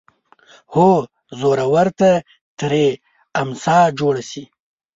[0.73, 0.89] هو
[1.39, 2.09] زورور ته
[2.59, 2.85] ترې
[3.41, 4.43] امسا جوړه شي